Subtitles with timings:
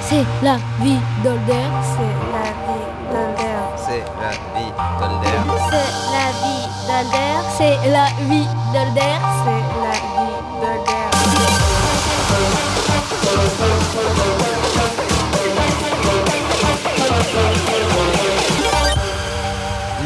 [0.00, 1.70] c'est la vie l'air.
[1.82, 3.66] C'est la vie l'air.
[3.76, 4.72] C'est la vie
[5.20, 5.44] l'air.
[5.70, 6.64] C'est la vie
[7.12, 7.40] l'air.
[7.56, 8.46] C'est la vie
[8.94, 9.20] l'air.
[9.44, 10.78] C'est la vie l'air.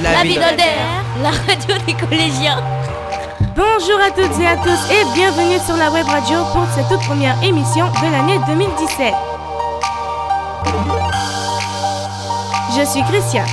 [0.02, 0.38] La vie.
[1.22, 2.62] La radio des collégiens.
[3.54, 7.06] Bonjour à toutes et à tous et bienvenue sur la web radio pour cette toute
[7.06, 9.31] première émission de l'année 2017.
[12.74, 13.44] Je suis Christian.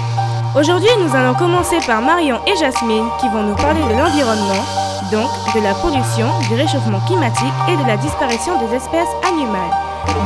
[0.58, 4.64] Aujourd'hui, nous allons commencer par Marion et Jasmine qui vont nous parler de l'environnement,
[5.12, 9.76] donc de la pollution, du réchauffement climatique et de la disparition des espèces animales.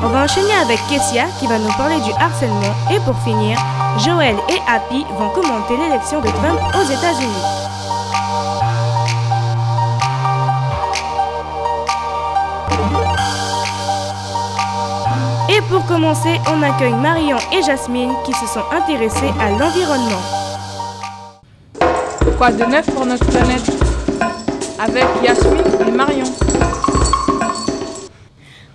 [0.03, 3.57] On va enchaîner avec Kessia qui va nous parler du harcèlement et pour finir,
[3.97, 7.62] Joël et Happy vont commenter l'élection de Trump aux États-Unis.
[15.84, 20.22] Pour commencer, on accueille Marion et Jasmine qui se sont intéressées à l'environnement.
[22.38, 23.64] Quoi de neuf pour notre planète
[24.80, 26.25] Avec Yasmine et Marion.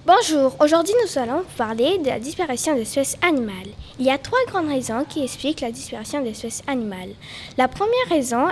[0.06, 3.68] Bonjour, aujourd'hui nous allons parler de la disparition d'espèces animales.
[3.98, 7.10] Il y a trois grandes raisons qui expliquent la disparition d'espèces animales.
[7.58, 8.46] La première raison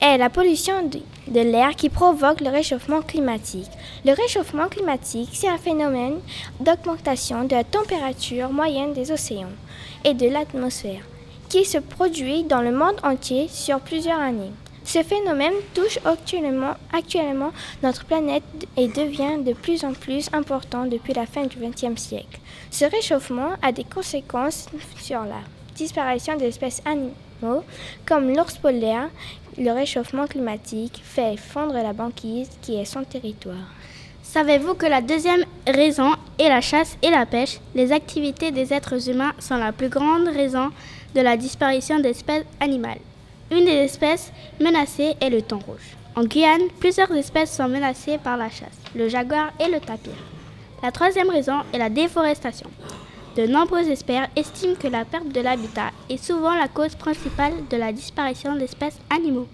[0.00, 0.88] est la pollution
[1.28, 3.70] de l'air qui provoque le réchauffement climatique.
[4.04, 6.20] Le réchauffement climatique, c'est un phénomène
[6.58, 9.52] d'augmentation de la température moyenne des océans
[10.04, 11.02] et de l'atmosphère
[11.48, 14.52] qui se produit dans le monde entier sur plusieurs années.
[14.84, 18.42] Ce phénomène touche actuellement, actuellement notre planète
[18.76, 22.40] et devient de plus en plus important depuis la fin du XXe siècle.
[22.70, 24.68] Ce réchauffement a des conséquences
[25.00, 25.42] sur la
[25.74, 27.64] disparition des espèces animaux
[28.06, 29.10] comme l'ours polaire
[29.60, 33.68] le réchauffement climatique fait fondre la banquise qui est son territoire.
[34.22, 37.58] Savez-vous que la deuxième raison est la chasse et la pêche?
[37.74, 40.70] Les activités des êtres humains sont la plus grande raison
[41.14, 43.00] de la disparition d'espèces animales.
[43.50, 45.96] Une des espèces menacées est le thon rouge.
[46.16, 50.14] En Guyane, plusieurs espèces sont menacées par la chasse, le jaguar et le tapir.
[50.82, 52.70] La troisième raison est la déforestation.
[53.36, 57.76] De nombreux experts estiment que la perte de l'habitat est souvent la cause principale de
[57.76, 59.46] la disparition d'espèces animaux.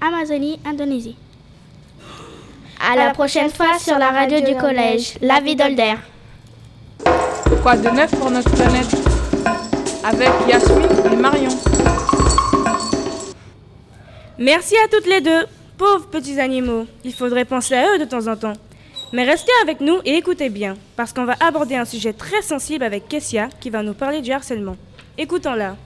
[0.00, 1.16] Amazonie, Indonésie.
[2.80, 5.94] À la prochaine fois sur la radio du collège, la vie d'Older.
[7.62, 8.94] Quoi de neuf pour notre planète
[10.04, 11.50] Avec Yasmine et Marion.
[14.38, 15.46] Merci à toutes les deux.
[15.76, 18.52] Pauvres petits animaux, il faudrait penser à eux de temps en temps.
[19.12, 22.84] Mais restez avec nous et écoutez bien, parce qu'on va aborder un sujet très sensible
[22.84, 24.76] avec Kessia qui va nous parler du harcèlement.
[25.18, 25.76] Écoutons-la.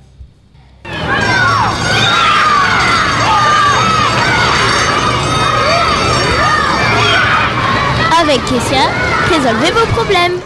[8.21, 8.91] Avec Kessia,
[9.31, 10.39] résolvez vos problèmes.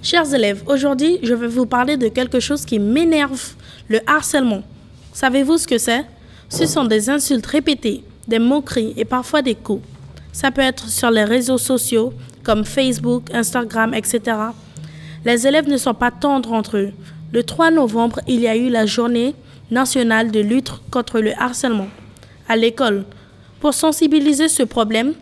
[0.00, 3.42] Chers élèves, aujourd'hui, je vais vous parler de quelque chose qui m'énerve,
[3.88, 4.62] le harcèlement.
[5.12, 6.04] Savez-vous ce que c'est?
[6.48, 9.82] Ce sont des insultes répétées, des moqueries et parfois des coups.
[10.40, 12.12] Ça peut être sur les réseaux sociaux
[12.44, 14.36] comme Facebook, Instagram, etc.
[15.24, 16.92] Les élèves ne sont pas tendres entre eux.
[17.32, 19.34] Le 3 novembre, il y a eu la journée
[19.72, 21.88] nationale de lutte contre le harcèlement
[22.48, 23.04] à l'école.
[23.58, 25.14] Pour sensibiliser ce problème,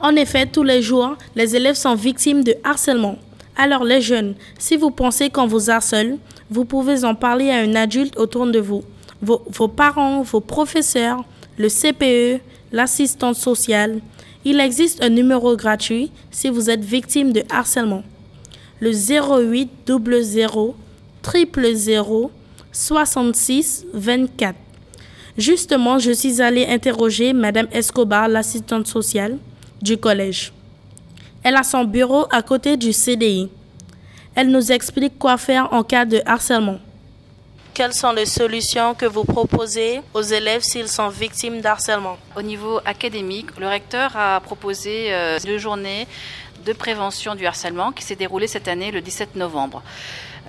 [0.00, 3.18] en effet, tous les jours, les élèves sont victimes de harcèlement.
[3.56, 6.18] Alors les jeunes, si vous pensez qu'on vous harcèle,
[6.50, 8.82] vous pouvez en parler à un adulte autour de vous,
[9.22, 11.22] vos, vos parents, vos professeurs,
[11.58, 12.40] le CPE,
[12.72, 14.00] l'assistante sociale.
[14.44, 18.02] Il existe un numéro gratuit si vous êtes victime de harcèlement.
[18.80, 20.76] Le 08 00
[21.24, 22.30] 000
[22.72, 24.56] 66 24.
[25.38, 29.38] Justement, je suis allée interroger Madame Escobar, l'assistante sociale
[29.80, 30.52] du collège.
[31.42, 33.48] Elle a son bureau à côté du CDI.
[34.34, 36.78] Elle nous explique quoi faire en cas de harcèlement.
[37.74, 42.18] Quelles sont les solutions que vous proposez aux élèves s'ils sont victimes d'harcèlement?
[42.36, 46.06] Au niveau académique, le recteur a proposé euh, deux journées
[46.66, 49.82] de prévention du harcèlement qui s'est déroulée cette année le 17 novembre.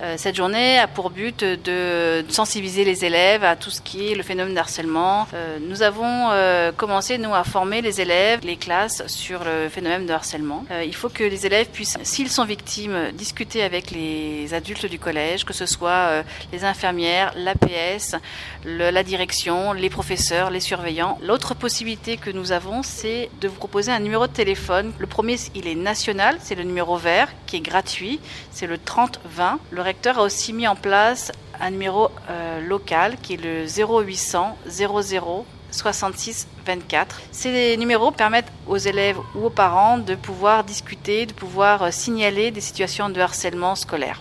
[0.02, 4.14] Euh, cette journée a pour but de sensibiliser les élèves à tout ce qui est
[4.16, 5.28] le phénomène d'harcèlement.
[5.34, 10.06] Euh, nous avons euh, commencé, nous, à former les élèves, les classes sur le phénomène
[10.06, 10.64] de harcèlement.
[10.84, 15.44] il faut que les élèves puissent, s'ils sont victimes, discuter avec les adultes du collège,
[15.44, 18.16] que ce soit les infirmières, l'APS,
[18.64, 21.18] la direction, les professeurs, les surveillants.
[21.22, 24.92] L'autre possibilité que nous avons, c'est de vous proposer un numéro de téléphone.
[24.98, 27.28] Le premier, il est national, c'est le numéro vert,
[27.60, 28.20] gratuit,
[28.50, 29.58] c'est le 3020.
[29.70, 34.56] Le recteur a aussi mis en place un numéro euh, local qui est le 0800
[34.68, 37.20] 00 66 24.
[37.32, 42.50] Ces numéros permettent aux élèves ou aux parents de pouvoir discuter, de pouvoir euh, signaler
[42.50, 44.20] des situations de harcèlement scolaire.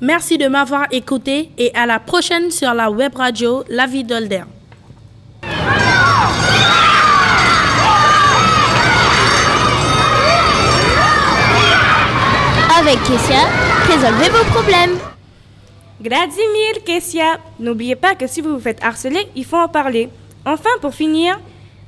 [0.00, 4.44] Merci de m'avoir écouté et à la prochaine sur la web radio La Vie d'Older.
[12.86, 13.48] Avec Kessia,
[13.88, 14.96] résolvez vos problèmes.
[16.00, 17.38] Grazie mille, Kessia.
[17.58, 20.08] N'oubliez pas que si vous vous faites harceler, il faut en parler.
[20.44, 21.36] Enfin, pour finir,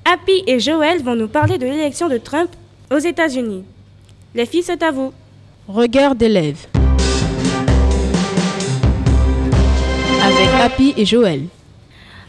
[0.04, 2.50] Happy et Joël vont nous parler de l'élection de Trump
[2.90, 3.62] aux États-Unis.
[4.34, 5.12] Les filles, c'est à vous.
[5.68, 6.66] Regard d'élève.
[10.20, 11.42] Avec Happy et Joël.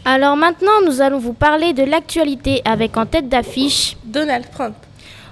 [0.06, 3.98] Alors maintenant, nous allons vous parler de l'actualité avec en tête d'affiche.
[4.04, 4.75] Donald Trump.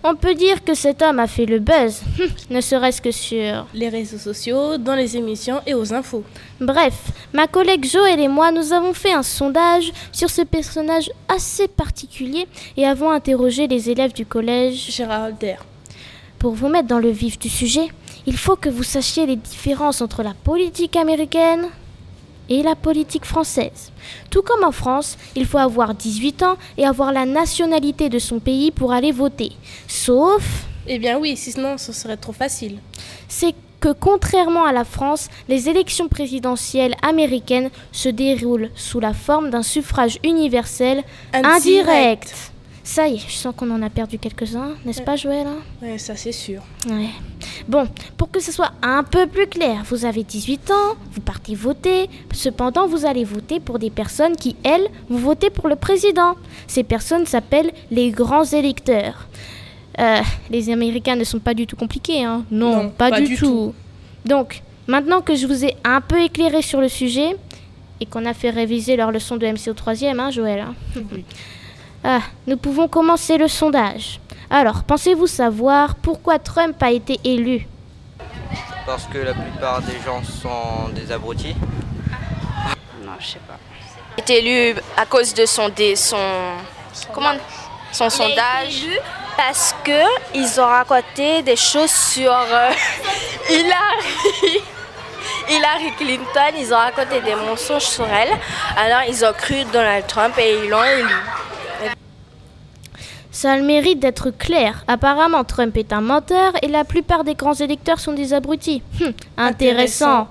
[0.04, 2.02] On peut dire que cet homme a fait le buzz,
[2.50, 3.66] ne serait-ce que sur...
[3.74, 6.24] Les réseaux sociaux, dans les émissions et aux infos.
[6.62, 11.68] Bref, ma collègue Joël et moi, nous avons fait un sondage sur ce personnage assez
[11.68, 12.48] particulier
[12.78, 14.92] et avons interrogé les élèves du collège.
[14.92, 15.56] Gérard Holder.
[16.40, 17.88] Pour vous mettre dans le vif du sujet,
[18.28, 21.68] il faut que vous sachiez les différences entre la politique américaine
[22.50, 23.92] et la politique française.
[24.30, 28.40] Tout comme en France, il faut avoir 18 ans et avoir la nationalité de son
[28.40, 29.52] pays pour aller voter.
[29.88, 30.44] Sauf,
[30.88, 32.78] Eh bien oui, sinon ce serait trop facile.
[33.28, 39.52] c'est que contrairement à la France, les élections présidentielles américaines se déroulent sous la forme
[39.52, 42.52] d'un suffrage universel indirect.
[42.88, 45.58] Ça y est, je sens qu'on en a perdu quelques-uns, n'est-ce pas Joël hein?
[45.82, 46.62] Ouais, ça c'est sûr.
[46.90, 47.10] Ouais.
[47.68, 47.86] Bon,
[48.16, 52.10] pour que ce soit un peu plus clair, vous avez 18 ans, vous partez voter,
[52.32, 56.36] cependant vous allez voter pour des personnes qui, elles, vous votez pour le président.
[56.66, 59.28] Ces personnes s'appellent les grands électeurs.
[60.00, 63.28] Euh, les Américains ne sont pas du tout compliqués, hein Non, Non, pas, pas du,
[63.28, 63.74] du tout.
[64.24, 67.36] Donc, maintenant que je vous ai un peu éclairé sur le sujet,
[68.00, 71.02] et qu'on a fait réviser leur leçon de MC au troisième, hein, Joël hein
[72.10, 74.22] Ah, nous pouvons commencer le sondage.
[74.50, 77.68] Alors, pensez-vous savoir pourquoi Trump a été élu?
[78.86, 81.54] Parce que la plupart des gens sont des abrutis.
[83.04, 83.58] Non, je sais pas.
[84.16, 86.16] Il a été élu à cause de son dé, son
[87.14, 87.34] comment
[87.92, 88.86] son sondage
[89.36, 90.02] parce que
[90.34, 92.72] ils ont raconté des choses sur euh,
[93.50, 94.62] Hillary
[95.50, 98.32] Hillary Clinton, ils ont raconté des mensonges sur elle.
[98.78, 101.16] Alors ils ont cru Donald Trump et ils l'ont élu.
[103.38, 104.84] Ça a le mérite d'être clair.
[104.88, 108.82] Apparemment, Trump est un menteur et la plupart des grands électeurs sont des abrutis.
[109.00, 110.28] Hum, intéressant.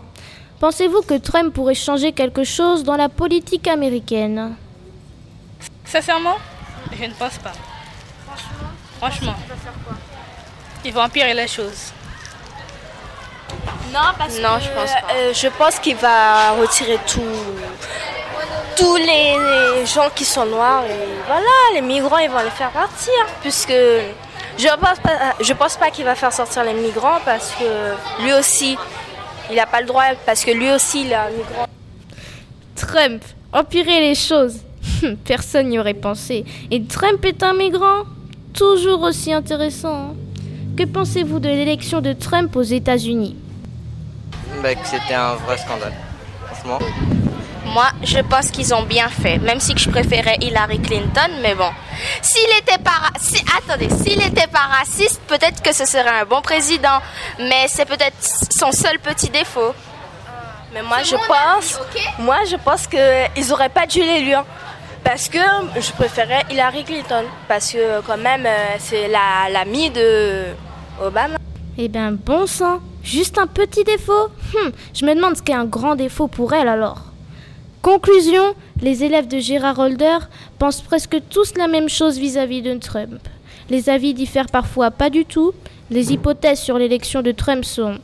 [0.59, 4.57] Pensez-vous que Trump pourrait changer quelque chose dans la politique américaine?
[5.85, 6.35] Sincèrement,
[6.99, 7.53] je ne pense pas.
[8.99, 9.37] Franchement.
[10.85, 11.93] Il va empirer les choses.
[13.95, 15.15] Non, parce non, je pense pas.
[15.15, 17.21] euh, je pense qu'il va retirer tout
[18.77, 21.41] tous les gens qui sont noirs et voilà,
[21.75, 23.73] les migrants ils vont les faire partir puisque
[24.59, 28.33] je pense pas je pense pas qu'il va faire sortir les migrants parce que lui
[28.33, 28.77] aussi
[29.51, 31.67] il n'a pas le droit parce que lui aussi il est un migrant.
[32.75, 34.59] Trump, empirer les choses.
[35.25, 36.45] Personne n'y aurait pensé.
[36.71, 38.05] Et Trump est un migrant
[38.57, 39.95] Toujours aussi intéressant.
[39.95, 40.15] hein.
[40.79, 43.37] Que pensez-vous de l'élection de Trump aux États-Unis?
[44.63, 45.93] Bah, c'était un vrai scandale.
[46.47, 46.79] Franchement.
[47.67, 51.71] Moi, je pense qu'ils ont bien fait, même si je préférais Hillary Clinton, mais bon.
[52.23, 56.41] S'il était pas, si, attendez, s'il était pas raciste, peut-être que ce serait un bon
[56.41, 56.99] président,
[57.39, 59.75] mais c'est peut-être son seul petit défaut.
[60.73, 61.81] Mais moi, je pense,
[62.19, 62.97] moi, je pense que
[63.39, 64.45] ils auraient pas dû l'élire,
[65.03, 65.39] parce que
[65.79, 70.45] je préférais Hillary Clinton, parce que quand même, euh, c'est la l'amie de
[71.03, 71.37] Obama.
[71.79, 75.67] Eh bien, bon sang, juste un petit défaut Hum, Je me demande ce qu'est un
[75.67, 76.99] grand défaut pour elle alors.
[77.87, 80.19] Conclusion, les élèves de Gérard Holder
[80.59, 83.21] pensent presque tous la même chose vis-à-vis de Trump.
[83.71, 85.53] Les avis diffèrent parfois pas du tout.
[85.89, 87.99] Les hypothèses sur l'élection de Trump sont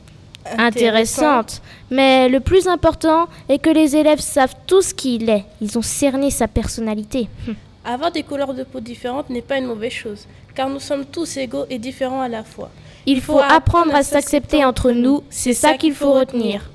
[0.56, 1.62] intéressantes.
[1.90, 5.44] Mais le plus important est que les élèves savent tous qui il est.
[5.60, 7.28] Ils ont cerné sa personnalité.
[7.48, 7.56] Hum.
[7.84, 11.36] Avoir des couleurs de peau différentes n'est pas une mauvaise chose, car nous sommes tous
[11.38, 12.70] égaux et différents à la fois.
[13.04, 16.70] Il faut apprendre à s'accepter entre nous, c'est ça qu'il faut retenir.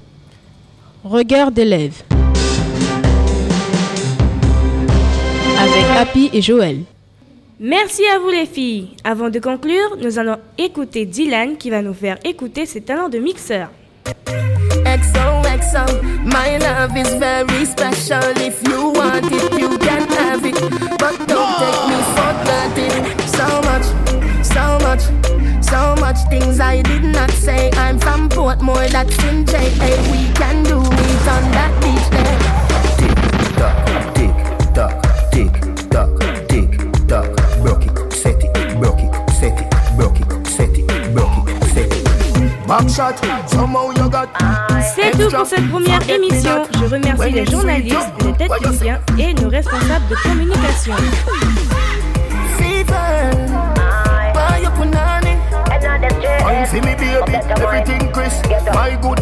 [1.06, 2.04] Regard d'élève.
[5.60, 6.84] Avec Happy et Joël.
[7.60, 8.90] Merci à vous les filles.
[9.04, 13.18] Avant de conclure, nous allons écouter Dylan qui va nous faire écouter ses talents de
[13.18, 13.70] mixeur.
[14.86, 18.22] XOXO, my love is very special.
[18.38, 20.56] If you want it, you can have it.
[21.00, 22.94] But don't take me for granted.
[23.28, 23.86] So much,
[24.44, 25.02] so much,
[25.64, 27.72] so much things I did not say.
[27.74, 29.90] I'm from Portmore, that's in JA.
[30.12, 32.47] We can do it on that beach there.
[44.96, 46.63] C'est tout pour cette première émission.
[46.74, 50.96] Je remercie les journalistes, les techniciens et nos responsables de communication.
[56.70, 58.44] See me baby, everything crisp.
[58.74, 59.17] My good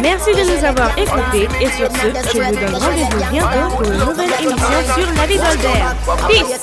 [0.00, 3.98] Merci de nous avoir écoutés et sur ce, je vous donne rendez-vous bientôt pour une
[3.98, 5.94] nouvelle émission sur la vie d'Albert.
[6.28, 6.58] Peace!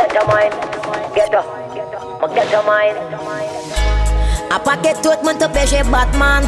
[0.00, 0.52] Forget your mind,
[1.14, 2.96] get up, forget your mind.
[4.50, 6.42] A paquet tout moun te peche Batman.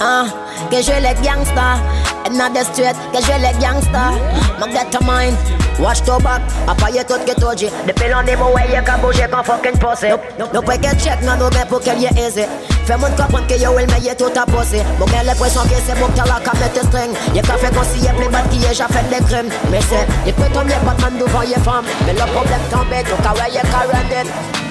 [0.00, 0.26] Ah,
[0.70, 1.78] que je les gangsta
[2.26, 4.10] And not the street, que je les gangsta
[4.58, 5.36] Mon get your mind.
[5.78, 9.26] Watch to back, a paye tout que toji Depuis l'on est mauvais, y'a qu'à bouger
[9.30, 10.06] qu'on fucking posse
[10.38, 12.48] Nou pe ke check nan nou men pou ke liye eze
[12.86, 15.94] Fais moun kapon ke yo el meye tout apose Mou gen le presyon ke se
[15.98, 18.74] mou kta la ka mette streng Ye ka fe konsi ye ple bat ki ye
[18.78, 20.46] ja fet de krem Me se, ye pe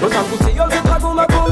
[0.07, 1.44] le pousse yo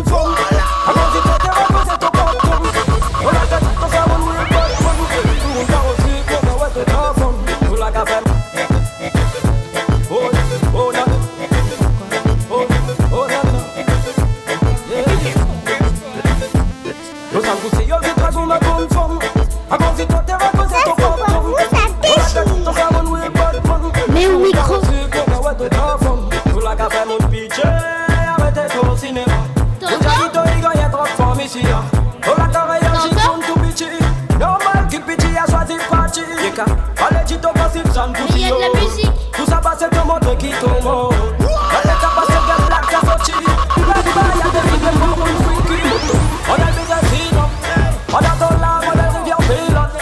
[31.44, 31.62] y'a trop de femmes ici
[32.22, 33.86] Tout la carrière, j'y tourne tout bitchy
[34.40, 38.42] Normal qu'il bitchy a choisi parti Yeka, allez tu t'en passes, j'en pousse Mais il
[38.42, 39.12] y a de la musique.
[39.34, 41.14] Tout ça passe, tout le monde qui tombe
[41.74, 45.26] Allez ça passe, get black, t'as sorti Y'a des bails, y'a des filles, pour mon
[45.44, 45.80] freaky
[46.50, 47.48] On a le business sinon
[48.12, 49.96] On a ton lame, on a le rivière pilote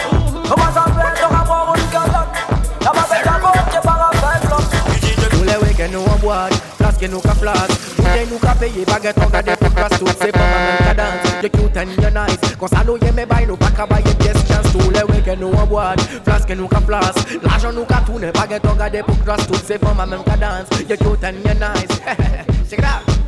[0.48, 2.32] Comment ça fait, t'auras pour une calotte
[2.80, 6.54] La base est à mort, t'es pas à faire Tous les week-ends nous en boîte,
[7.02, 10.06] place que nous qu'à place Bouteille nous qu'à payer, baguette on garde pour casse tout
[10.20, 12.54] C'est pas ma même cadence, you cute and you nice.
[12.58, 15.02] Quand ça nous y est, mais bail nous pas qu'à bailler pièce chance Tous les
[15.02, 18.74] week-ends nous en boîte, place que nous qu'à place L'argent nous qu'à tourner, baguette on
[18.76, 22.00] garde pour casse tout C'est pas ma même cadence, you cute and you nice.
[22.68, 23.21] C'est grave Nou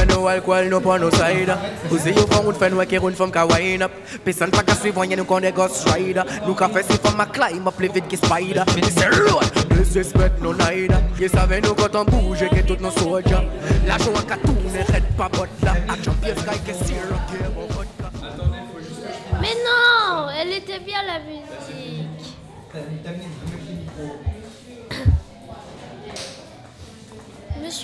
[0.00, 1.54] ven nou alkol nou pon nou side
[1.90, 4.52] Ou se yo fon ou fè nou e ki roun fòm ka wine up Pesan
[4.54, 6.28] pa ka suivon ye nou kon de ghost rider.
[6.46, 8.68] Nou ka fè si fòm a climb up li vide ki spider.
[8.74, 13.42] Di se road, disrespect no naida Ye save nou koton bouje ke tout nou soja
[13.88, 18.08] La jou an ka tourne red pa bot ke sir up ye bon vodka
[19.40, 22.36] Mais non, elle était bien la musique.